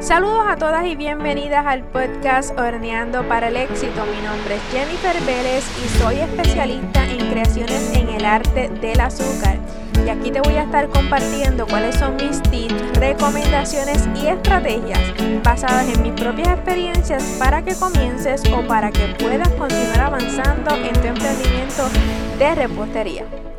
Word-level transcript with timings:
Saludos 0.00 0.46
a 0.48 0.56
todas 0.56 0.86
y 0.86 0.96
bienvenidas 0.96 1.66
al 1.66 1.82
podcast 1.84 2.58
Horneando 2.58 3.22
para 3.28 3.48
el 3.48 3.56
Éxito. 3.56 4.02
Mi 4.06 4.26
nombre 4.26 4.54
es 4.54 4.62
Jennifer 4.72 5.14
Vélez 5.26 5.62
y 5.84 5.98
soy 5.98 6.16
especialista 6.20 7.04
en 7.04 7.18
creaciones 7.28 7.94
en 7.94 8.08
el 8.08 8.24
arte 8.24 8.70
del 8.80 8.98
azúcar. 8.98 9.58
Y 10.02 10.08
aquí 10.08 10.30
te 10.30 10.40
voy 10.40 10.54
a 10.54 10.62
estar 10.62 10.88
compartiendo 10.88 11.66
cuáles 11.66 11.96
son 11.96 12.16
mis 12.16 12.40
tips, 12.40 12.98
recomendaciones 12.98 14.08
y 14.16 14.28
estrategias 14.28 15.00
basadas 15.44 15.86
en 15.94 16.02
mis 16.02 16.12
propias 16.18 16.48
experiencias 16.48 17.36
para 17.38 17.62
que 17.62 17.74
comiences 17.74 18.42
o 18.54 18.66
para 18.66 18.90
que 18.90 19.14
puedas 19.18 19.50
continuar 19.50 20.00
avanzando 20.00 20.76
en 20.76 20.94
tu 20.94 21.08
emprendimiento 21.08 21.90
de 22.38 22.54
repostería. 22.54 23.49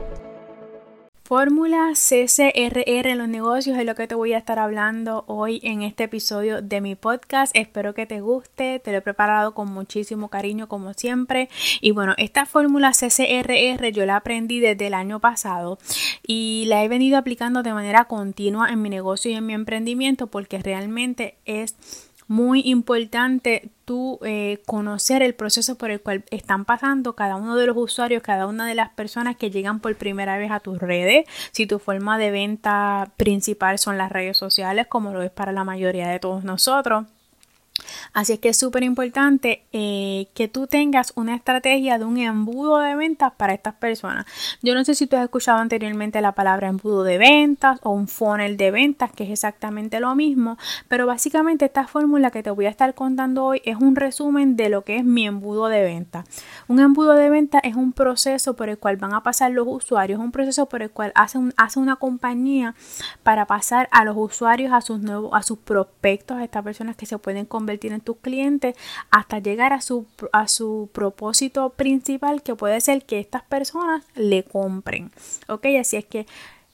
Fórmula 1.31 1.93
CCRR 1.93 3.07
en 3.07 3.17
los 3.17 3.29
negocios 3.29 3.77
es 3.77 3.85
lo 3.85 3.95
que 3.95 4.05
te 4.05 4.15
voy 4.15 4.33
a 4.33 4.37
estar 4.37 4.59
hablando 4.59 5.23
hoy 5.27 5.61
en 5.63 5.81
este 5.81 6.03
episodio 6.03 6.61
de 6.61 6.81
mi 6.81 6.95
podcast. 6.95 7.55
Espero 7.55 7.93
que 7.93 8.05
te 8.05 8.19
guste, 8.19 8.79
te 8.79 8.91
lo 8.91 8.97
he 8.97 9.01
preparado 9.01 9.53
con 9.53 9.71
muchísimo 9.71 10.27
cariño 10.27 10.67
como 10.67 10.93
siempre. 10.93 11.47
Y 11.79 11.91
bueno, 11.91 12.15
esta 12.17 12.45
fórmula 12.45 12.91
CCRR 12.91 13.93
yo 13.93 14.05
la 14.05 14.17
aprendí 14.17 14.59
desde 14.59 14.87
el 14.87 14.93
año 14.93 15.21
pasado 15.21 15.79
y 16.27 16.65
la 16.67 16.83
he 16.83 16.89
venido 16.89 17.17
aplicando 17.17 17.63
de 17.63 17.73
manera 17.73 18.09
continua 18.09 18.69
en 18.69 18.81
mi 18.81 18.89
negocio 18.89 19.31
y 19.31 19.35
en 19.35 19.45
mi 19.45 19.53
emprendimiento 19.53 20.27
porque 20.27 20.59
realmente 20.59 21.37
es 21.45 21.77
muy 22.31 22.61
importante 22.63 23.71
tú 23.83 24.17
eh, 24.23 24.63
conocer 24.65 25.21
el 25.21 25.35
proceso 25.35 25.77
por 25.77 25.91
el 25.91 25.99
cual 25.99 26.23
están 26.31 26.63
pasando 26.63 27.11
cada 27.13 27.35
uno 27.35 27.57
de 27.57 27.67
los 27.67 27.75
usuarios, 27.75 28.23
cada 28.23 28.47
una 28.47 28.65
de 28.65 28.73
las 28.73 28.87
personas 28.91 29.35
que 29.35 29.51
llegan 29.51 29.81
por 29.81 29.97
primera 29.97 30.37
vez 30.37 30.49
a 30.49 30.61
tus 30.61 30.79
redes. 30.79 31.25
Si 31.51 31.67
tu 31.67 31.77
forma 31.77 32.17
de 32.17 32.31
venta 32.31 33.11
principal 33.17 33.79
son 33.79 33.97
las 33.97 34.13
redes 34.13 34.37
sociales, 34.37 34.87
como 34.87 35.11
lo 35.11 35.21
es 35.23 35.29
para 35.29 35.51
la 35.51 35.65
mayoría 35.65 36.07
de 36.07 36.19
todos 36.19 36.45
nosotros. 36.45 37.03
Así 38.13 38.33
es 38.33 38.39
que 38.39 38.49
es 38.49 38.57
súper 38.57 38.83
importante 38.83 39.63
eh, 39.71 40.27
que 40.33 40.49
tú 40.49 40.67
tengas 40.67 41.13
una 41.15 41.33
estrategia 41.33 41.97
de 41.97 42.03
un 42.03 42.17
embudo 42.17 42.79
de 42.79 42.95
ventas 42.95 43.31
para 43.37 43.53
estas 43.53 43.75
personas. 43.75 44.25
Yo 44.61 44.75
no 44.75 44.83
sé 44.83 44.95
si 44.95 45.07
tú 45.07 45.15
has 45.15 45.23
escuchado 45.23 45.59
anteriormente 45.59 46.19
la 46.19 46.33
palabra 46.33 46.67
embudo 46.67 47.03
de 47.03 47.17
ventas 47.17 47.79
o 47.83 47.91
un 47.91 48.09
funnel 48.09 48.57
de 48.57 48.71
ventas, 48.71 49.11
que 49.13 49.23
es 49.23 49.29
exactamente 49.29 50.01
lo 50.01 50.13
mismo, 50.15 50.57
pero 50.89 51.05
básicamente 51.07 51.65
esta 51.65 51.87
fórmula 51.87 52.31
que 52.31 52.43
te 52.43 52.51
voy 52.51 52.65
a 52.65 52.69
estar 52.69 52.93
contando 52.95 53.45
hoy 53.45 53.61
es 53.63 53.77
un 53.77 53.95
resumen 53.95 54.57
de 54.57 54.67
lo 54.67 54.83
que 54.83 54.97
es 54.97 55.05
mi 55.05 55.25
embudo 55.25 55.67
de 55.67 55.81
ventas. 55.81 56.25
Un 56.67 56.81
embudo 56.81 57.13
de 57.13 57.29
ventas 57.29 57.61
es 57.63 57.75
un 57.75 57.93
proceso 57.93 58.55
por 58.55 58.67
el 58.67 58.77
cual 58.77 58.97
van 58.97 59.13
a 59.13 59.23
pasar 59.23 59.51
los 59.51 59.67
usuarios, 59.67 60.19
un 60.19 60.33
proceso 60.33 60.65
por 60.65 60.81
el 60.81 60.91
cual 60.91 61.13
hace, 61.15 61.39
hace 61.55 61.79
una 61.79 61.95
compañía 61.95 62.75
para 63.23 63.45
pasar 63.45 63.87
a 63.91 64.03
los 64.03 64.17
usuarios, 64.17 64.73
a 64.73 64.81
sus 64.81 64.99
nuevos, 64.99 65.31
a 65.33 65.43
sus 65.43 65.59
prospectos, 65.59 66.37
a 66.37 66.43
estas 66.43 66.63
personas 66.63 66.97
que 66.97 67.05
se 67.05 67.17
pueden 67.17 67.45
convertir 67.45 67.93
tus 68.01 68.17
clientes 68.17 68.75
hasta 69.09 69.39
llegar 69.39 69.73
a 69.73 69.81
su, 69.81 70.05
a 70.31 70.47
su 70.47 70.89
propósito 70.93 71.69
principal 71.69 72.41
que 72.43 72.55
puede 72.55 72.81
ser 72.81 73.05
que 73.05 73.19
estas 73.19 73.43
personas 73.43 74.03
le 74.15 74.43
compren. 74.43 75.11
Ok, 75.47 75.67
así 75.79 75.97
es 75.97 76.05
que 76.05 76.25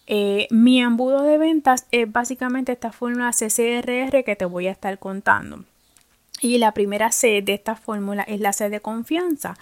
eh, 0.07 0.47
mi 0.51 0.81
embudo 0.81 1.23
de 1.23 1.37
ventas 1.37 1.85
es 1.91 2.11
básicamente 2.11 2.71
esta 2.71 2.91
fórmula 2.91 3.31
CCRR 3.31 4.23
que 4.23 4.35
te 4.37 4.45
voy 4.45 4.67
a 4.67 4.71
estar 4.71 4.97
contando. 4.99 5.65
Y 6.39 6.59
la 6.59 6.71
primera 6.71 7.11
C 7.11 7.41
de 7.41 7.53
esta 7.53 7.75
fórmula 7.75 8.23
es 8.23 8.39
la 8.39 8.53
C 8.53 8.69
de 8.69 8.79
confianza. 8.79 9.57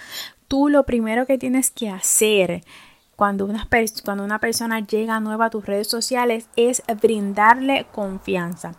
Tú 0.48 0.70
lo 0.70 0.84
primero 0.84 1.26
que 1.26 1.38
tienes 1.38 1.72
que 1.72 1.90
hacer 1.90 2.64
cuando 3.16 3.46
una, 3.46 3.68
cuando 4.04 4.24
una 4.24 4.40
persona 4.40 4.82
llega 4.82 5.20
nueva 5.20 5.46
a 5.46 5.50
tus 5.50 5.66
redes 5.66 5.88
sociales 5.88 6.48
es 6.56 6.84
brindarle 7.02 7.88
confianza. 7.92 8.76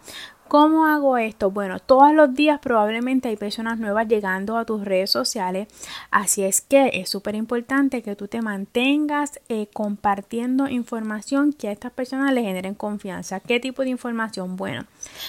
¿Cómo 0.49 0.87
hago 0.87 1.19
esto? 1.19 1.51
Bueno, 1.51 1.81
todos 1.81 2.15
los 2.15 2.33
días 2.35 2.61
probablemente 2.61 3.29
hay 3.29 3.37
personas 3.37 3.79
nuevas 3.79 4.07
llegando 4.07 4.57
a 4.57 4.65
tus 4.65 4.85
redes 4.85 5.11
sociales, 5.11 5.67
así 6.13 6.45
es 6.45 6.61
que 6.61 6.91
es 6.95 7.09
súper 7.09 7.35
importante 7.35 8.01
que 8.01 8.15
tú 8.15 8.29
te 8.29 8.41
mantengas 8.43 9.41
eh, 9.49 9.67
compartiendo 9.73 10.69
información 10.69 11.53
que 11.53 11.69
a 11.69 11.73
estas 11.73 11.91
personas 11.91 12.33
les 12.33 12.45
generen 12.45 12.75
confianza. 12.75 13.41
¿Qué 13.41 13.59
tipo 13.59 13.83
de 13.83 13.91
información? 13.91 14.57
Bueno, 14.57 14.85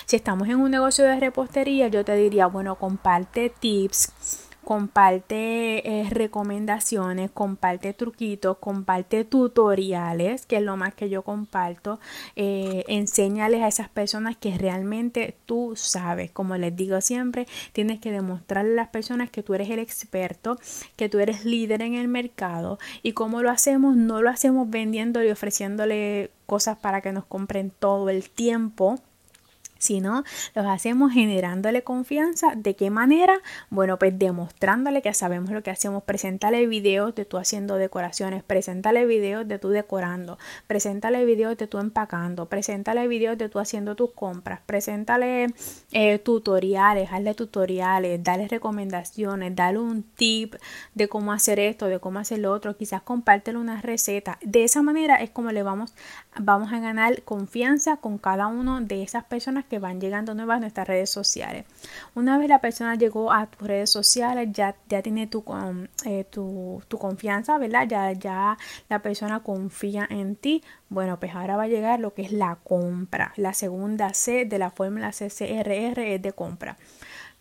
si 0.06 0.16
estamos 0.16 0.48
en 0.50 0.58
un 0.58 0.70
negocio 0.70 1.04
de 1.04 1.20
repostería, 1.20 1.88
yo 1.88 2.06
te 2.06 2.16
diría, 2.16 2.46
bueno, 2.46 2.76
comparte 2.76 3.50
tips 3.50 4.47
comparte 4.68 6.02
eh, 6.02 6.10
recomendaciones, 6.10 7.32
comparte 7.32 7.94
truquitos, 7.94 8.58
comparte 8.58 9.24
tutoriales, 9.24 10.46
que 10.46 10.58
es 10.58 10.62
lo 10.62 10.76
más 10.76 10.94
que 10.94 11.08
yo 11.08 11.22
comparto. 11.22 12.02
Eh, 12.36 12.84
enséñales 12.90 13.62
a 13.62 13.70
esas 13.70 13.88
personas 13.88 14.36
que 14.36 14.58
realmente 14.58 15.38
tú 15.46 15.72
sabes. 15.78 16.32
Como 16.32 16.58
les 16.58 16.76
digo 16.76 17.00
siempre, 17.00 17.48
tienes 17.72 18.02
que 18.02 18.12
demostrarle 18.12 18.74
a 18.74 18.76
las 18.76 18.90
personas 18.90 19.30
que 19.30 19.42
tú 19.42 19.54
eres 19.54 19.70
el 19.70 19.80
experto, 19.80 20.60
que 20.98 21.08
tú 21.08 21.20
eres 21.20 21.46
líder 21.46 21.82
en 21.82 21.94
el 21.94 22.10
mercado. 22.10 22.78
Y 23.04 23.14
cómo 23.14 23.44
lo 23.44 23.52
hacemos, 23.52 23.96
no 23.96 24.22
lo 24.22 24.30
hacemos 24.30 24.70
vendiéndole 24.70 25.30
y 25.30 25.32
ofreciéndole 25.32 26.32
cosas 26.46 26.78
para 26.78 27.00
que 27.00 27.14
nos 27.14 27.24
compren 27.24 27.72
todo 27.80 28.10
el 28.10 28.30
tiempo 28.30 29.00
sino 29.80 30.24
los 30.56 30.66
hacemos 30.66 31.14
generándole 31.14 31.84
confianza. 31.84 32.54
¿De 32.56 32.76
qué 32.76 32.90
manera? 32.90 33.40
Bueno, 33.70 33.98
pues 34.00 34.18
demostrándole 34.18 35.02
que 35.02 35.14
sabemos 35.14 35.52
lo 35.52 35.64
que 35.64 35.72
hacemos. 35.72 36.04
Preséntale 36.04 36.66
videos 36.68 37.16
de 37.16 37.26
tú 37.26 37.38
haciendo 37.38 37.76
decoraciones, 37.76 38.44
preséntale 38.44 39.06
videos 39.06 39.48
de 39.48 39.60
tú 39.60 39.70
decorando, 39.70 40.38
preséntale 40.68 41.26
videos 41.26 41.58
de 41.58 41.68
tú 41.68 41.80
empacando, 41.80 42.48
preséntale 42.48 43.08
videos 43.08 43.38
de 43.38 43.50
tú 43.50 43.60
haciendo 43.60 43.96
tus 43.96 44.12
compras, 44.12 44.60
preséntale 44.66 45.48
eh, 45.92 46.20
tutoriales, 46.20 47.10
hazle 47.12 47.34
tutoriales, 47.34 48.24
dale 48.24 48.48
recomendaciones, 48.48 49.56
dale 49.56 49.80
un 49.80 50.04
tip 50.04 50.56
de 50.94 51.08
cómo 51.08 51.32
hacer 51.32 51.60
esto, 51.60 51.88
de 51.88 52.00
cómo 52.00 52.20
hacer 52.20 52.40
lo 52.40 52.52
otro, 52.52 52.78
quizás 52.78 53.02
compártelo 53.02 53.60
una 53.60 53.82
receta. 53.82 54.38
De 54.42 54.64
esa 54.64 54.82
manera 54.82 55.16
es 55.16 55.30
como 55.30 55.52
le 55.52 55.64
vamos, 55.64 55.94
vamos 56.38 56.72
a 56.74 56.80
ganar 56.80 57.24
confianza 57.24 57.98
con 57.98 58.18
cada 58.18 58.48
uno 58.48 58.82
de 58.82 59.04
esas 59.04 59.24
personas 59.26 59.66
que 59.68 59.80
van 59.80 60.02
llegando 60.02 60.34
nuevas 60.34 60.58
a 60.58 60.60
nuestras 60.62 60.88
redes 60.88 61.10
sociales. 61.10 61.66
Una 62.16 62.38
vez 62.38 62.50
la 62.50 62.60
persona 62.60 62.96
llegó 62.96 63.32
a 63.32 63.48
tus 63.48 63.68
redes 63.68 63.90
sociales, 63.90 64.50
ya, 64.52 64.76
ya 64.90 65.02
tiene 65.02 65.28
tu, 65.28 65.44
eh, 66.06 66.26
tu, 66.30 66.82
tu, 66.88 66.98
confianza, 66.98 67.58
¿verdad? 67.58 67.88
Ya, 67.88 68.12
ya 68.14 68.58
la 68.90 69.00
persona 69.00 69.42
confía 69.42 70.08
en 70.10 70.36
ti. 70.36 70.64
Bueno, 70.90 71.20
pues 71.20 71.36
ahora 71.36 71.58
va 71.58 71.64
a 71.64 71.68
llegar 71.68 72.00
lo 72.00 72.14
que 72.14 72.24
es 72.24 72.32
la 72.32 72.58
compra. 72.64 73.34
La 73.36 73.54
segunda 73.54 74.14
C 74.14 74.46
de 74.46 74.60
la 74.60 74.72
fórmula 74.72 75.12
CCRR 75.12 76.00
es 76.00 76.22
de 76.22 76.34
compra 76.34 76.78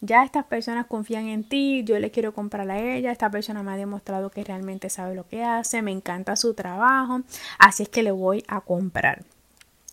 ya 0.00 0.24
estas 0.24 0.44
personas 0.44 0.86
confían 0.86 1.26
en 1.26 1.44
ti, 1.44 1.82
yo 1.84 1.98
le 1.98 2.10
quiero 2.10 2.34
comprar 2.34 2.70
a 2.70 2.78
ella, 2.78 3.12
esta 3.12 3.30
persona 3.30 3.62
me 3.62 3.72
ha 3.72 3.76
demostrado 3.76 4.30
que 4.30 4.44
realmente 4.44 4.90
sabe 4.90 5.14
lo 5.14 5.26
que 5.26 5.42
hace, 5.42 5.82
me 5.82 5.92
encanta 5.92 6.36
su 6.36 6.54
trabajo, 6.54 7.22
así 7.58 7.84
es 7.84 7.88
que 7.88 8.02
le 8.02 8.10
voy 8.10 8.44
a 8.48 8.60
comprar. 8.60 9.24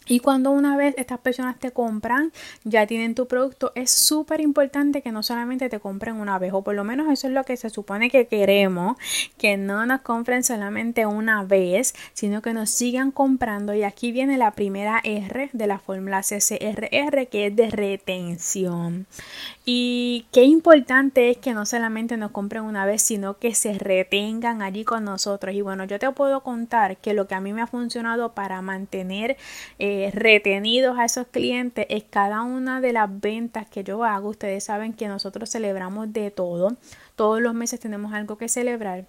Y 0.07 0.19
cuando 0.19 0.51
una 0.51 0.75
vez 0.75 0.95
estas 0.97 1.19
personas 1.19 1.59
te 1.59 1.71
compran, 1.71 2.31
ya 2.63 2.85
tienen 2.87 3.15
tu 3.15 3.27
producto, 3.27 3.71
es 3.75 3.91
súper 3.91 4.41
importante 4.41 5.01
que 5.01 5.11
no 5.11 5.23
solamente 5.23 5.69
te 5.69 5.79
compren 5.79 6.15
una 6.15 6.39
vez, 6.39 6.53
o 6.53 6.63
por 6.63 6.75
lo 6.75 6.83
menos 6.83 7.11
eso 7.11 7.27
es 7.27 7.33
lo 7.33 7.43
que 7.43 7.57
se 7.57 7.69
supone 7.69 8.09
que 8.09 8.27
queremos, 8.27 8.97
que 9.37 9.57
no 9.57 9.85
nos 9.85 10.01
compren 10.01 10.43
solamente 10.43 11.05
una 11.05 11.43
vez, 11.43 11.93
sino 12.13 12.41
que 12.41 12.53
nos 12.53 12.69
sigan 12.69 13.11
comprando. 13.11 13.73
Y 13.73 13.83
aquí 13.83 14.11
viene 14.11 14.37
la 14.37 14.51
primera 14.51 14.99
R 15.03 15.49
de 15.53 15.67
la 15.67 15.79
fórmula 15.79 16.21
CCRR, 16.21 17.27
que 17.27 17.47
es 17.47 17.55
de 17.55 17.69
retención. 17.69 19.07
Y 19.66 20.25
qué 20.34 20.44
importante 20.44 21.29
es 21.29 21.38
que 21.38 21.53
no 21.53 21.66
solamente 21.66 22.18
nos 22.18 22.31
compren 22.31 22.63
una 22.63 22.85
vez, 22.85 23.01
sino 23.01 23.38
que 23.38 23.56
se 23.56 23.74
retengan 23.74 24.62
allí 24.62 24.84
con 24.84 25.06
nosotros. 25.06 25.56
Y 25.56 25.62
bueno, 25.62 25.85
yo 25.85 26.00
te 26.00 26.12
puedo 26.12 26.41
contar 26.41 26.97
que 26.97 27.13
lo 27.13 27.28
que 27.28 27.35
a 27.35 27.40
mí 27.40 27.53
me 27.53 27.62
ha 27.62 27.68
funcionado 27.68 28.34
para 28.34 28.62
mantener... 28.62 29.38
Eh, 29.79 30.12
retenidos 30.13 30.97
a 30.97 31.06
esos 31.06 31.28
clientes 31.28 31.85
es 31.90 32.03
cada 32.03 32.42
una 32.44 32.81
de 32.81 32.94
las 32.94 33.10
ventas 33.21 33.68
que 33.68 33.83
yo 33.83 34.04
hago. 34.04 34.30
Ustedes 34.30 34.63
saben 34.63 34.94
que 34.94 35.07
nosotros 35.07 35.50
celebramos 35.50 36.12
de 36.13 36.31
todo. 36.31 36.77
Todos 37.16 37.42
los 37.42 37.54
meses 37.54 37.80
tenemos 37.80 38.13
algo 38.13 38.38
que 38.38 38.48
celebrar. 38.50 39.06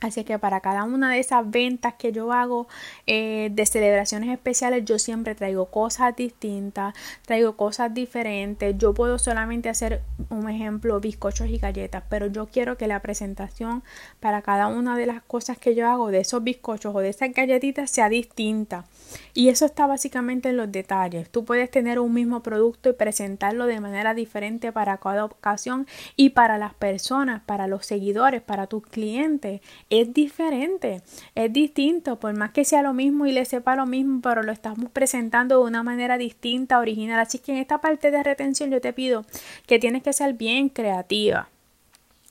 Así 0.00 0.24
que 0.24 0.38
para 0.38 0.60
cada 0.60 0.84
una 0.84 1.12
de 1.12 1.18
esas 1.18 1.48
ventas 1.50 1.94
que 1.94 2.10
yo 2.10 2.32
hago 2.32 2.68
eh, 3.06 3.50
de 3.52 3.66
celebraciones 3.66 4.30
especiales, 4.30 4.84
yo 4.86 4.98
siempre 4.98 5.34
traigo 5.34 5.66
cosas 5.66 6.16
distintas, 6.16 6.94
traigo 7.26 7.56
cosas 7.56 7.92
diferentes. 7.92 8.76
Yo 8.78 8.94
puedo 8.94 9.18
solamente 9.18 9.68
hacer 9.68 10.00
un 10.30 10.48
ejemplo, 10.48 11.00
bizcochos 11.00 11.48
y 11.48 11.58
galletas, 11.58 12.02
pero 12.08 12.26
yo 12.28 12.46
quiero 12.46 12.78
que 12.78 12.86
la 12.86 13.00
presentación 13.00 13.82
para 14.20 14.40
cada 14.40 14.68
una 14.68 14.96
de 14.96 15.04
las 15.04 15.22
cosas 15.22 15.58
que 15.58 15.74
yo 15.74 15.86
hago 15.86 16.10
de 16.10 16.20
esos 16.20 16.42
bizcochos 16.42 16.94
o 16.94 17.00
de 17.00 17.10
esas 17.10 17.32
galletitas 17.34 17.90
sea 17.90 18.08
distinta. 18.08 18.86
Y 19.34 19.48
eso 19.48 19.66
está 19.66 19.86
básicamente 19.86 20.48
en 20.48 20.56
los 20.56 20.72
detalles. 20.72 21.28
Tú 21.28 21.44
puedes 21.44 21.70
tener 21.70 21.98
un 21.98 22.14
mismo 22.14 22.42
producto 22.42 22.88
y 22.88 22.94
presentarlo 22.94 23.66
de 23.66 23.80
manera 23.80 24.14
diferente 24.14 24.72
para 24.72 24.96
cada 24.98 25.24
ocasión 25.24 25.86
y 26.16 26.30
para 26.30 26.58
las 26.58 26.74
personas, 26.74 27.42
para 27.42 27.66
los 27.66 27.84
seguidores, 27.84 28.40
para 28.40 28.66
tus 28.66 28.82
clientes 28.86 29.60
es 29.90 30.14
diferente, 30.14 31.02
es 31.34 31.52
distinto, 31.52 32.18
por 32.18 32.36
más 32.36 32.52
que 32.52 32.64
sea 32.64 32.82
lo 32.82 32.94
mismo 32.94 33.26
y 33.26 33.32
le 33.32 33.44
sepa 33.44 33.76
lo 33.76 33.86
mismo, 33.86 34.20
pero 34.22 34.42
lo 34.42 34.52
estamos 34.52 34.90
presentando 34.90 35.58
de 35.58 35.68
una 35.68 35.82
manera 35.82 36.16
distinta, 36.16 36.78
original. 36.78 37.20
Así 37.20 37.38
que 37.38 37.52
en 37.52 37.58
esta 37.58 37.80
parte 37.80 38.10
de 38.10 38.22
retención 38.22 38.70
yo 38.70 38.80
te 38.80 38.92
pido 38.92 39.26
que 39.66 39.78
tienes 39.78 40.02
que 40.02 40.12
ser 40.12 40.34
bien 40.34 40.68
creativa 40.68 41.48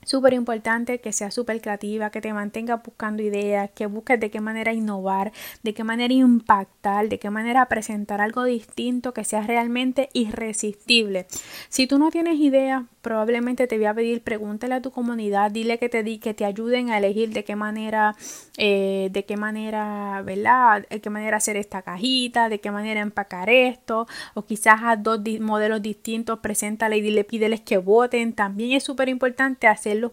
súper 0.09 0.33
importante 0.33 0.99
que 0.99 1.13
seas 1.13 1.35
súper 1.35 1.61
creativa, 1.61 2.09
que 2.09 2.19
te 2.19 2.33
mantengas 2.33 2.81
buscando 2.83 3.21
ideas, 3.21 3.69
que 3.75 3.85
busques 3.85 4.19
de 4.19 4.31
qué 4.31 4.41
manera 4.41 4.73
innovar, 4.73 5.31
de 5.61 5.73
qué 5.75 5.83
manera 5.83 6.13
impactar, 6.13 7.09
de 7.09 7.19
qué 7.19 7.29
manera 7.29 7.67
presentar 7.67 8.19
algo 8.19 8.43
distinto 8.43 9.13
que 9.13 9.23
sea 9.23 9.41
realmente 9.41 10.09
irresistible. 10.13 11.27
Si 11.69 11.85
tú 11.85 11.99
no 11.99 12.09
tienes 12.09 12.39
ideas, 12.39 12.83
probablemente 13.09 13.65
te 13.65 13.75
voy 13.75 13.87
a 13.87 13.93
pedir, 13.95 14.21
pregúntale 14.21 14.75
a 14.75 14.83
tu 14.83 14.91
comunidad, 14.91 15.49
dile 15.49 15.79
que 15.79 15.89
te 15.89 16.03
di, 16.03 16.19
que 16.19 16.35
te 16.35 16.45
ayuden 16.45 16.91
a 16.91 16.99
elegir 16.99 17.33
de 17.33 17.43
qué 17.43 17.55
manera, 17.55 18.15
eh, 18.55 19.09
de 19.11 19.25
qué 19.25 19.35
manera, 19.35 20.21
¿verdad? 20.23 20.85
De 20.87 21.01
qué 21.01 21.09
manera 21.09 21.37
hacer 21.37 21.57
esta 21.57 21.81
cajita, 21.81 22.49
de 22.49 22.59
qué 22.59 22.69
manera 22.69 23.01
empacar 23.01 23.49
esto, 23.49 24.05
o 24.35 24.45
quizás 24.45 24.81
a 24.83 24.95
dos 24.95 25.21
modelos 25.39 25.81
distintos, 25.81 26.37
preséntale 26.37 26.97
y 26.97 27.01
dile, 27.01 27.23
pídeles 27.23 27.61
que 27.61 27.79
voten. 27.79 28.33
También 28.33 28.73
es 28.73 28.83
súper 28.83 29.09
importante 29.09 29.65
hacerlos 29.65 30.11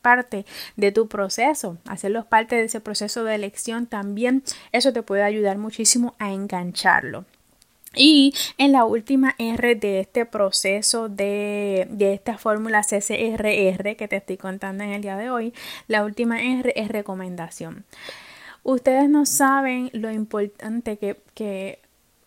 parte 0.00 0.46
de 0.76 0.92
tu 0.92 1.08
proceso, 1.08 1.76
hacerlos 1.84 2.24
parte 2.24 2.56
de 2.56 2.64
ese 2.64 2.80
proceso 2.80 3.22
de 3.22 3.34
elección 3.34 3.84
también. 3.84 4.42
Eso 4.72 4.94
te 4.94 5.02
puede 5.02 5.24
ayudar 5.24 5.58
muchísimo 5.58 6.14
a 6.18 6.32
engancharlo. 6.32 7.26
Y 7.94 8.34
en 8.56 8.70
la 8.70 8.84
última 8.84 9.34
R 9.38 9.74
de 9.74 10.00
este 10.00 10.24
proceso 10.24 11.08
de, 11.08 11.88
de, 11.90 12.14
esta 12.14 12.38
fórmula 12.38 12.82
CCRR 12.82 13.96
que 13.96 14.06
te 14.08 14.16
estoy 14.16 14.36
contando 14.36 14.84
en 14.84 14.90
el 14.90 15.02
día 15.02 15.16
de 15.16 15.30
hoy, 15.30 15.52
la 15.88 16.04
última 16.04 16.40
R 16.40 16.72
es 16.76 16.88
recomendación. 16.88 17.84
Ustedes 18.62 19.08
no 19.08 19.26
saben 19.26 19.90
lo 19.92 20.10
importante 20.10 20.98
que, 20.98 21.20
que 21.34 21.80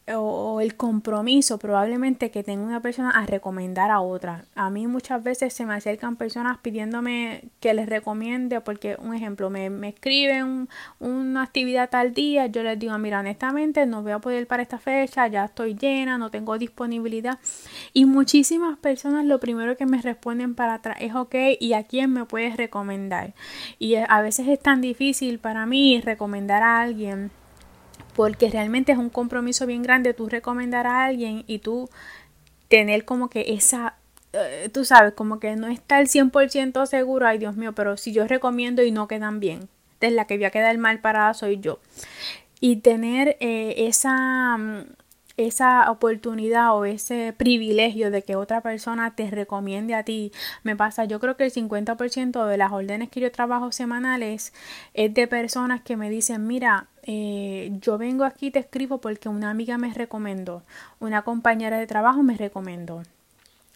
o, 0.07 0.59
el 0.59 0.75
compromiso 0.75 1.57
probablemente 1.57 2.29
que 2.29 2.43
tenga 2.43 2.63
una 2.63 2.81
persona 2.81 3.11
a 3.11 3.25
recomendar 3.25 3.91
a 3.91 4.01
otra. 4.01 4.45
A 4.55 4.69
mí 4.69 4.87
muchas 4.87 5.23
veces 5.23 5.53
se 5.53 5.65
me 5.65 5.73
acercan 5.73 6.15
personas 6.15 6.57
pidiéndome 6.57 7.45
que 7.59 7.73
les 7.73 7.87
recomiende 7.87 8.59
porque 8.61 8.97
un 8.99 9.13
ejemplo 9.13 9.49
me, 9.49 9.69
me 9.69 9.89
escriben 9.89 10.67
una 10.99 11.43
actividad 11.43 11.89
tal 11.89 12.13
día, 12.13 12.47
yo 12.47 12.63
les 12.63 12.77
digo 12.77 12.97
mira 12.97 13.19
honestamente 13.19 13.85
no 13.85 14.03
voy 14.03 14.11
a 14.11 14.19
poder 14.19 14.47
para 14.47 14.63
esta 14.63 14.77
fecha, 14.77 15.27
ya 15.27 15.45
estoy 15.45 15.75
llena, 15.75 16.17
no 16.17 16.29
tengo 16.31 16.57
disponibilidad 16.57 17.39
y 17.93 18.05
muchísimas 18.05 18.77
personas 18.77 19.25
lo 19.25 19.39
primero 19.39 19.77
que 19.77 19.85
me 19.85 20.01
responden 20.01 20.55
para 20.55 20.75
atrás 20.75 20.97
es 20.99 21.15
ok 21.15 21.35
y 21.59 21.73
a 21.73 21.83
quién 21.83 22.11
me 22.11 22.25
puedes 22.25 22.57
recomendar 22.57 23.33
y 23.79 23.95
a 23.95 24.21
veces 24.21 24.47
es 24.47 24.59
tan 24.59 24.81
difícil 24.81 25.39
para 25.39 25.65
mí 25.65 26.01
recomendar 26.01 26.63
a 26.63 26.81
alguien 26.81 27.31
porque 28.15 28.49
realmente 28.49 28.91
es 28.91 28.97
un 28.97 29.09
compromiso 29.09 29.65
bien 29.65 29.83
grande 29.83 30.13
tú 30.13 30.29
recomendar 30.29 30.87
a 30.87 31.05
alguien 31.05 31.43
y 31.47 31.59
tú 31.59 31.89
tener 32.67 33.05
como 33.05 33.29
que 33.29 33.53
esa, 33.53 33.95
eh, 34.33 34.69
tú 34.73 34.85
sabes, 34.85 35.13
como 35.13 35.39
que 35.39 35.55
no 35.55 35.67
está 35.67 35.97
al 35.97 36.07
100% 36.07 36.85
seguro, 36.85 37.27
ay 37.27 37.37
Dios 37.37 37.55
mío, 37.55 37.73
pero 37.73 37.97
si 37.97 38.11
yo 38.13 38.27
recomiendo 38.27 38.83
y 38.83 38.91
no 38.91 39.07
quedan 39.07 39.39
bien, 39.39 39.69
entonces 39.93 40.15
la 40.15 40.25
que 40.25 40.37
voy 40.37 40.45
a 40.45 40.51
quedar 40.51 40.77
mal 40.77 40.99
parada 40.99 41.33
soy 41.33 41.59
yo. 41.59 41.79
Y 42.59 42.77
tener 42.77 43.37
eh, 43.41 43.75
esa, 43.87 44.57
mm, 44.57 44.85
esa 45.37 45.91
oportunidad 45.91 46.75
o 46.75 46.85
ese 46.85 47.33
privilegio 47.35 48.11
de 48.11 48.21
que 48.21 48.35
otra 48.35 48.61
persona 48.61 49.15
te 49.15 49.29
recomiende 49.31 49.95
a 49.95 50.03
ti 50.03 50.31
me 50.63 50.75
pasa 50.75 51.05
yo 51.05 51.19
creo 51.19 51.35
que 51.37 51.45
el 51.45 51.51
50% 51.51 52.45
de 52.45 52.57
las 52.57 52.71
órdenes 52.71 53.09
que 53.09 53.19
yo 53.19 53.31
trabajo 53.31 53.71
semanales 53.71 54.53
es 54.93 55.13
de 55.13 55.27
personas 55.27 55.81
que 55.81 55.97
me 55.97 56.11
dicen 56.11 56.45
mira 56.45 56.87
eh, 57.03 57.71
yo 57.81 57.97
vengo 57.97 58.23
aquí 58.25 58.51
te 58.51 58.59
escribo 58.59 58.99
porque 58.99 59.29
una 59.29 59.49
amiga 59.49 59.77
me 59.77 59.93
recomendó 59.93 60.63
una 60.99 61.23
compañera 61.23 61.77
de 61.77 61.87
trabajo 61.87 62.23
me 62.23 62.37
recomendó 62.37 63.03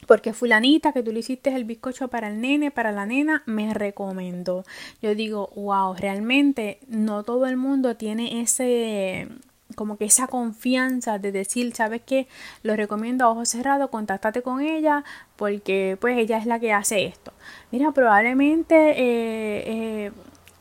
porque 0.05 0.33
fulanita 0.33 0.93
que 0.93 1.03
tú 1.03 1.11
le 1.11 1.19
hiciste 1.19 1.53
el 1.53 1.65
bizcocho 1.65 2.07
para 2.07 2.29
el 2.29 2.39
nene, 2.39 2.71
para 2.71 2.91
la 2.91 3.05
nena, 3.05 3.43
me 3.45 3.73
recomendó. 3.73 4.63
Yo 5.01 5.15
digo, 5.15 5.49
wow, 5.55 5.95
realmente 5.95 6.79
no 6.87 7.23
todo 7.23 7.45
el 7.47 7.57
mundo 7.57 7.95
tiene 7.97 8.41
ese, 8.41 9.27
como 9.75 9.97
que 9.97 10.05
esa 10.05 10.27
confianza 10.27 11.19
de 11.19 11.31
decir, 11.31 11.73
¿sabes 11.75 12.01
qué? 12.05 12.27
Lo 12.63 12.75
recomiendo 12.75 13.25
a 13.25 13.29
ojos 13.29 13.49
cerrados, 13.49 13.89
contáctate 13.89 14.41
con 14.41 14.61
ella 14.61 15.03
porque 15.35 15.97
pues 15.99 16.17
ella 16.17 16.37
es 16.37 16.45
la 16.45 16.59
que 16.59 16.73
hace 16.73 17.05
esto. 17.05 17.33
Mira, 17.71 17.91
probablemente 17.91 18.91
eh, 18.91 19.63
eh, 20.07 20.11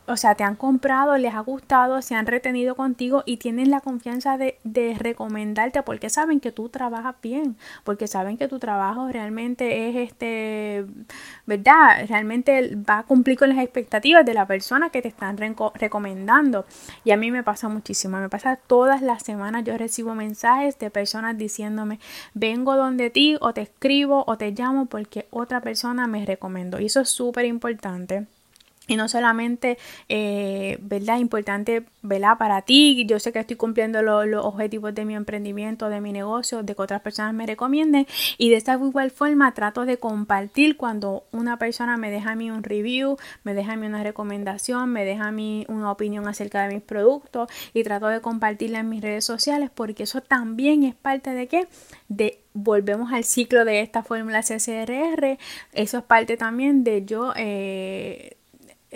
o 0.07 0.17
sea, 0.17 0.35
te 0.35 0.43
han 0.43 0.55
comprado, 0.55 1.17
les 1.17 1.33
ha 1.33 1.41
gustado, 1.41 2.01
se 2.01 2.15
han 2.15 2.25
retenido 2.25 2.75
contigo 2.75 3.23
y 3.25 3.37
tienen 3.37 3.69
la 3.69 3.81
confianza 3.81 4.37
de, 4.37 4.57
de, 4.63 4.95
recomendarte 4.97 5.83
porque 5.83 6.09
saben 6.09 6.39
que 6.39 6.51
tú 6.51 6.69
trabajas 6.69 7.15
bien, 7.21 7.57
porque 7.83 8.07
saben 8.07 8.37
que 8.37 8.47
tu 8.47 8.57
trabajo 8.59 9.09
realmente 9.09 9.89
es 9.89 10.09
este, 10.09 10.85
¿verdad? 11.45 12.07
Realmente 12.07 12.75
va 12.77 12.99
a 12.99 13.03
cumplir 13.03 13.37
con 13.37 13.49
las 13.49 13.59
expectativas 13.59 14.25
de 14.25 14.33
la 14.33 14.45
persona 14.47 14.89
que 14.89 15.01
te 15.01 15.09
están 15.09 15.37
recomendando. 15.37 16.65
Y 17.03 17.11
a 17.11 17.17
mí 17.17 17.29
me 17.31 17.43
pasa 17.43 17.67
muchísimo, 17.67 18.17
me 18.17 18.29
pasa 18.29 18.55
todas 18.55 19.01
las 19.01 19.23
semanas, 19.23 19.65
yo 19.65 19.77
recibo 19.77 20.15
mensajes 20.15 20.79
de 20.79 20.89
personas 20.89 21.37
diciéndome, 21.37 21.99
vengo 22.33 22.75
donde 22.77 23.09
ti 23.09 23.37
o 23.41 23.53
te 23.53 23.61
escribo 23.61 24.23
o 24.27 24.37
te 24.37 24.51
llamo 24.51 24.85
porque 24.85 25.27
otra 25.31 25.61
persona 25.61 26.07
me 26.07 26.25
recomendó. 26.25 26.79
Y 26.79 26.85
eso 26.85 27.01
es 27.01 27.09
súper 27.09 27.45
importante 27.45 28.25
y 28.87 28.95
no 28.95 29.09
solamente, 29.09 29.77
eh, 30.07 30.77
¿verdad? 30.81 31.19
Importante, 31.19 31.83
¿verdad? 32.01 32.37
Para 32.37 32.61
ti, 32.61 33.05
yo 33.05 33.19
sé 33.19 33.33
que 33.33 33.39
estoy 33.39 33.57
cumpliendo 33.57 34.01
los 34.01 34.45
objetivos 34.45 34.95
de 34.95 35.03
mi 35.03 35.13
emprendimiento, 35.13 35.89
de 35.89 35.99
mi 35.99 36.13
negocio, 36.13 36.63
de 36.63 36.73
que 36.73 36.81
otras 36.81 37.01
personas 37.01 37.33
me 37.33 37.45
recomienden. 37.45 38.07
Y 38.37 38.49
de 38.49 38.55
esta 38.55 38.73
igual 38.75 39.11
forma 39.11 39.53
trato 39.53 39.85
de 39.85 39.97
compartir 39.97 40.77
cuando 40.77 41.23
una 41.31 41.57
persona 41.57 41.97
me 41.97 42.09
deja 42.09 42.31
a 42.31 42.35
mí 42.35 42.49
un 42.49 42.63
review, 42.63 43.17
me 43.43 43.53
deja 43.53 43.73
a 43.73 43.75
mí 43.75 43.85
una 43.85 44.03
recomendación, 44.03 44.89
me 44.89 45.03
deja 45.03 45.27
a 45.27 45.31
mí 45.31 45.65
una 45.67 45.91
opinión 45.91 46.27
acerca 46.27 46.65
de 46.65 46.75
mis 46.75 46.83
productos 46.83 47.49
y 47.73 47.83
trato 47.83 48.07
de 48.07 48.21
compartirla 48.21 48.79
en 48.79 48.89
mis 48.89 49.01
redes 49.01 49.25
sociales 49.25 49.69
porque 49.73 50.03
eso 50.03 50.21
también 50.21 50.83
es 50.83 50.95
parte 50.95 51.31
de 51.31 51.47
qué? 51.47 51.67
De 52.07 52.39
volvemos 52.53 53.11
al 53.13 53.23
ciclo 53.23 53.65
de 53.65 53.81
esta 53.81 54.01
fórmula 54.01 54.41
CCRR, 54.41 55.37
eso 55.73 55.97
es 55.97 56.03
parte 56.03 56.37
también 56.37 56.83
de 56.83 57.05
yo... 57.05 57.33
Eh, 57.35 58.36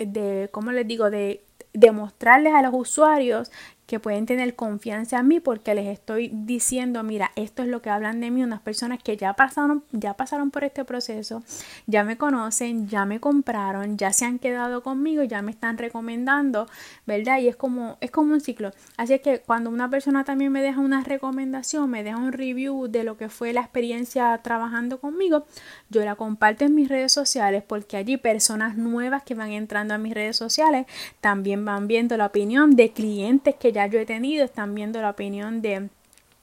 de, 0.06 0.48
¿cómo 0.52 0.72
les 0.72 0.86
digo?, 0.86 1.10
de 1.10 1.44
demostrarles 1.72 2.54
a 2.54 2.62
los 2.62 2.72
usuarios 2.74 3.50
que 3.92 4.00
pueden 4.00 4.24
tener 4.24 4.56
confianza 4.56 5.18
en 5.18 5.28
mí 5.28 5.38
porque 5.38 5.74
les 5.74 5.86
estoy 5.86 6.30
diciendo, 6.32 7.02
mira, 7.02 7.30
esto 7.36 7.62
es 7.62 7.68
lo 7.68 7.82
que 7.82 7.90
hablan 7.90 8.22
de 8.22 8.30
mí, 8.30 8.42
unas 8.42 8.62
personas 8.62 9.02
que 9.02 9.18
ya 9.18 9.34
pasaron, 9.34 9.84
ya 9.92 10.14
pasaron 10.14 10.50
por 10.50 10.64
este 10.64 10.86
proceso, 10.86 11.42
ya 11.86 12.02
me 12.02 12.16
conocen, 12.16 12.88
ya 12.88 13.04
me 13.04 13.20
compraron, 13.20 13.98
ya 13.98 14.14
se 14.14 14.24
han 14.24 14.38
quedado 14.38 14.82
conmigo, 14.82 15.24
ya 15.24 15.42
me 15.42 15.50
están 15.50 15.76
recomendando, 15.76 16.68
¿verdad? 17.04 17.40
Y 17.40 17.48
es 17.48 17.56
como, 17.56 17.98
es 18.00 18.10
como 18.10 18.32
un 18.32 18.40
ciclo. 18.40 18.70
Así 18.96 19.12
es 19.12 19.20
que 19.20 19.40
cuando 19.40 19.68
una 19.68 19.90
persona 19.90 20.24
también 20.24 20.52
me 20.52 20.62
deja 20.62 20.80
una 20.80 21.04
recomendación, 21.04 21.90
me 21.90 22.02
deja 22.02 22.16
un 22.16 22.32
review 22.32 22.88
de 22.88 23.04
lo 23.04 23.18
que 23.18 23.28
fue 23.28 23.52
la 23.52 23.60
experiencia 23.60 24.40
trabajando 24.42 25.00
conmigo, 25.00 25.44
yo 25.90 26.02
la 26.02 26.14
comparto 26.14 26.64
en 26.64 26.74
mis 26.74 26.88
redes 26.88 27.12
sociales 27.12 27.62
porque 27.62 27.98
allí 27.98 28.16
personas 28.16 28.78
nuevas 28.78 29.22
que 29.22 29.34
van 29.34 29.50
entrando 29.50 29.92
a 29.92 29.98
mis 29.98 30.14
redes 30.14 30.36
sociales 30.36 30.86
también 31.20 31.66
van 31.66 31.88
viendo 31.88 32.16
la 32.16 32.24
opinión 32.24 32.74
de 32.74 32.92
clientes 32.92 33.54
que 33.56 33.70
ya 33.70 33.81
yo 33.86 34.00
he 34.00 34.06
tenido, 34.06 34.44
están 34.44 34.74
viendo 34.74 35.00
la 35.00 35.10
opinión 35.10 35.62
de 35.62 35.88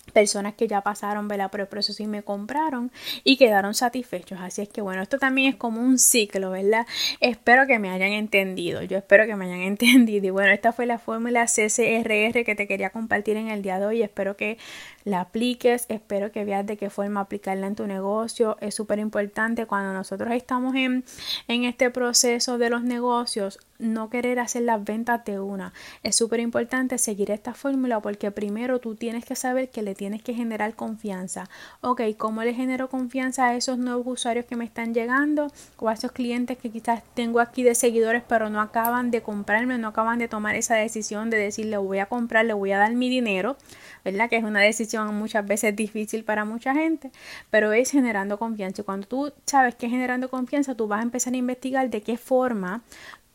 personas 0.10 0.54
que 0.56 0.68
ya 0.68 0.82
pasaron 0.82 1.28
¿verdad? 1.28 1.52
por 1.52 1.62
el 1.62 1.68
proceso 1.68 2.04
y 2.04 2.08
me 2.08 2.24
compraron 2.24 2.92
y 3.24 3.38
quedaron 3.38 3.74
satisfechos. 3.74 4.40
Así 4.42 4.62
es 4.62 4.70
que 4.70 4.82
bueno, 4.82 5.02
esto 5.02 5.18
también 5.18 5.54
es 5.54 5.56
como 5.56 5.82
un 5.82 6.00
ciclo, 6.00 6.52
¿verdad? 6.52 6.86
Espero 7.20 7.68
que 7.68 7.80
me 7.80 7.90
hayan 7.90 8.12
entendido, 8.12 8.82
yo 8.84 8.98
espero 8.98 9.26
que 9.26 9.36
me 9.36 9.46
hayan 9.46 9.62
entendido. 9.62 10.28
Y 10.28 10.30
bueno, 10.30 10.52
esta 10.52 10.74
fue 10.74 10.86
la 10.86 11.00
fórmula 11.00 11.46
CCRR 11.46 12.44
que 12.44 12.56
te 12.56 12.68
quería 12.68 12.90
compartir 12.90 13.38
en 13.38 13.50
el 13.50 13.62
día 13.62 13.80
de 13.80 13.86
hoy. 13.86 14.02
Espero 14.02 14.36
que 14.36 14.58
la 15.04 15.22
apliques, 15.22 15.86
espero 15.90 16.32
que 16.32 16.46
veas 16.46 16.66
de 16.66 16.78
qué 16.78 16.90
forma 16.90 17.22
aplicarla 17.22 17.68
en 17.68 17.76
tu 17.76 17.88
negocio. 17.88 18.58
Es 18.62 18.76
súper 18.76 19.00
importante 19.00 19.66
cuando 19.66 19.94
nosotros 19.94 20.32
estamos 20.32 20.76
en, 20.76 21.04
en 21.48 21.64
este 21.64 21.90
proceso 21.90 22.58
de 22.58 22.70
los 22.70 22.84
negocios, 22.84 23.60
no 23.80 24.10
querer 24.10 24.40
hacer 24.40 24.64
las 24.64 24.84
ventas 24.84 25.24
de 25.26 25.40
una. 25.40 25.74
Es 26.04 26.16
súper 26.16 26.42
importante 26.42 26.98
seguir 26.98 27.32
esta 27.32 27.54
fórmula 27.54 28.02
porque 28.02 28.30
primero 28.30 28.80
tú 28.80 28.96
tienes 28.96 29.26
que 29.26 29.36
saber 29.36 29.70
que 29.70 29.82
le 29.82 29.96
tienes 29.96 30.22
que 30.22 30.34
generar 30.34 30.76
confianza. 30.76 31.50
Ok, 31.82 32.02
¿cómo 32.18 32.44
le 32.44 32.54
genero 32.54 32.90
confianza 32.90 33.48
a 33.48 33.56
esos 33.56 33.78
nuevos 33.78 34.06
usuarios 34.06 34.46
que 34.46 34.58
me 34.58 34.66
están 34.66 34.94
llegando 34.94 35.48
o 35.78 35.90
a 35.90 35.94
esos 35.94 36.12
clientes 36.12 36.58
que 36.58 36.70
quizás 36.70 37.04
tengo 37.14 37.40
aquí 37.40 37.64
de 37.64 37.74
seguidores 37.74 38.22
pero 38.28 38.50
no 38.50 38.60
acaban 38.62 39.12
de 39.12 39.22
comprarme, 39.22 39.78
no 39.78 39.88
acaban 39.88 40.20
de 40.20 40.28
tomar 40.28 40.56
esa 40.56 40.76
decisión 40.76 41.30
de 41.30 41.38
decir 41.38 41.68
le 41.68 41.78
voy 41.78 42.00
a 42.00 42.08
comprar, 42.08 42.46
le 42.46 42.54
voy 42.54 42.72
a 42.74 42.78
dar 42.78 42.94
mi 42.94 43.10
dinero, 43.10 43.56
¿verdad? 44.04 44.30
Que 44.30 44.38
es 44.38 44.44
una 44.44 44.60
decisión 44.60 45.16
muchas 45.16 45.46
veces 45.48 45.76
difícil 45.76 46.24
para 46.24 46.44
mucha 46.44 46.74
gente, 46.74 47.12
pero 47.50 47.72
es 47.72 47.92
generando 47.92 48.38
confianza. 48.38 48.82
Y 48.82 48.86
cuando 48.86 49.08
tú 49.08 49.34
sabes 49.46 49.76
que 49.76 49.86
es 49.86 49.92
generando 49.92 50.30
confianza, 50.30 50.76
tú 50.76 50.88
vas 50.88 51.00
a 51.00 51.04
empezar 51.04 51.34
a 51.34 51.38
investigar 51.38 51.90
de 51.90 52.02
qué 52.02 52.18
forma 52.18 52.82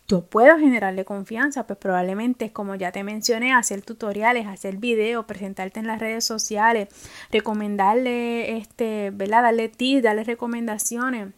yo 0.07 0.27
puedo 0.27 0.59
generarle 0.59 1.05
confianza, 1.05 1.67
pues 1.67 1.79
probablemente, 1.79 2.53
como 2.53 2.75
ya 2.75 2.93
te 2.93 3.05
mencioné, 3.05 3.53
hacer 3.53 3.83
tutoriales, 3.83 4.47
hacer 4.47 4.77
videos, 4.77 5.25
presentarte 5.25 5.81
en 5.81 5.87
las 5.87 5.99
redes 6.01 6.25
sociales, 6.25 6.89
recomendarle, 7.31 8.59
este, 8.59 9.11
¿verdad? 9.11 9.43
Darle 9.43 9.69
tips, 9.69 10.03
darle 10.03 10.25
recomendaciones 10.25 11.29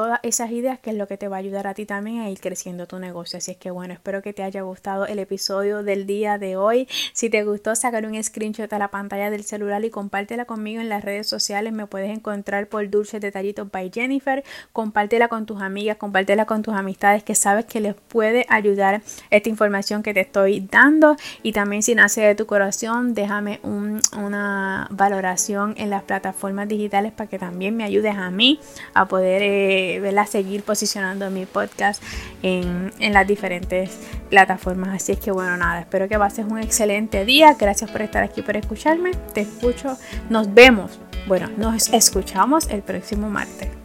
todas 0.00 0.20
esas 0.22 0.50
ideas 0.50 0.78
que 0.78 0.88
es 0.88 0.96
lo 0.96 1.06
que 1.06 1.18
te 1.18 1.28
va 1.28 1.36
a 1.36 1.40
ayudar 1.40 1.66
a 1.66 1.74
ti 1.74 1.84
también 1.84 2.20
a 2.20 2.30
ir 2.30 2.40
creciendo 2.40 2.86
tu 2.86 2.98
negocio. 2.98 3.36
Así 3.36 3.50
es 3.50 3.58
que 3.58 3.70
bueno, 3.70 3.92
espero 3.92 4.22
que 4.22 4.32
te 4.32 4.42
haya 4.42 4.62
gustado 4.62 5.04
el 5.04 5.18
episodio 5.18 5.82
del 5.82 6.06
día 6.06 6.38
de 6.38 6.56
hoy. 6.56 6.88
Si 7.12 7.28
te 7.28 7.44
gustó, 7.44 7.76
sacar 7.76 8.06
un 8.06 8.24
screenshot 8.24 8.72
a 8.72 8.78
la 8.78 8.88
pantalla 8.88 9.28
del 9.28 9.44
celular 9.44 9.84
y 9.84 9.90
compártela 9.90 10.46
conmigo 10.46 10.80
en 10.80 10.88
las 10.88 11.04
redes 11.04 11.26
sociales. 11.26 11.74
Me 11.74 11.86
puedes 11.86 12.08
encontrar 12.16 12.68
por 12.68 12.88
Dulces 12.88 13.20
Detallitos 13.20 13.70
by 13.70 13.90
Jennifer. 13.92 14.42
Compártela 14.72 15.28
con 15.28 15.44
tus 15.44 15.60
amigas, 15.60 15.98
compártela 15.98 16.46
con 16.46 16.62
tus 16.62 16.72
amistades 16.72 17.22
que 17.22 17.34
sabes 17.34 17.66
que 17.66 17.80
les 17.80 17.94
puede 17.94 18.46
ayudar 18.48 19.02
esta 19.28 19.50
información 19.50 20.02
que 20.02 20.14
te 20.14 20.20
estoy 20.20 20.60
dando. 20.60 21.18
Y 21.42 21.52
también 21.52 21.82
si 21.82 21.94
nace 21.94 22.22
de 22.22 22.34
tu 22.34 22.46
corazón, 22.46 23.12
déjame 23.12 23.60
una 23.64 24.88
valoración 24.90 25.74
en 25.76 25.90
las 25.90 26.04
plataformas 26.04 26.68
digitales 26.68 27.12
para 27.12 27.28
que 27.28 27.38
también 27.38 27.76
me 27.76 27.84
ayudes 27.84 28.16
a 28.16 28.30
mí 28.30 28.58
a 28.94 29.06
poder... 29.06 29.42
Eh, 29.42 29.89
seguir 30.26 30.62
posicionando 30.62 31.30
mi 31.30 31.46
podcast 31.46 32.02
en, 32.42 32.92
en 32.98 33.12
las 33.12 33.26
diferentes 33.26 33.90
plataformas. 34.28 34.94
Así 34.94 35.12
es 35.12 35.18
que 35.18 35.30
bueno, 35.30 35.56
nada, 35.56 35.80
espero 35.80 36.08
que 36.08 36.18
pases 36.18 36.46
un 36.48 36.58
excelente 36.58 37.24
día. 37.24 37.56
Gracias 37.58 37.90
por 37.90 38.02
estar 38.02 38.22
aquí, 38.22 38.42
por 38.42 38.56
escucharme. 38.56 39.12
Te 39.34 39.42
escucho. 39.42 39.96
Nos 40.28 40.52
vemos. 40.52 40.98
Bueno, 41.26 41.48
nos 41.56 41.92
escuchamos 41.92 42.68
el 42.68 42.82
próximo 42.82 43.28
martes. 43.28 43.79